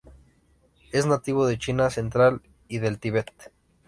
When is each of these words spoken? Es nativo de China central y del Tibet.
Es 0.91 1.05
nativo 1.05 1.45
de 1.45 1.59
China 1.59 1.91
central 1.91 2.41
y 2.67 2.79
del 2.79 2.97
Tibet. 2.97 3.31